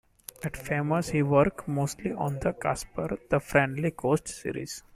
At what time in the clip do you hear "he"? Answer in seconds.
1.09-1.21